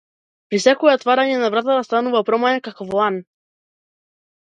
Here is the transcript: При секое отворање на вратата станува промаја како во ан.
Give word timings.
При 0.51 0.59
секое 0.61 0.93
отворање 0.99 1.35
на 1.41 1.49
вратата 1.55 1.83
станува 1.87 2.21
промаја 2.31 2.63
како 2.69 2.89
во 2.95 3.05
ан. 3.09 3.21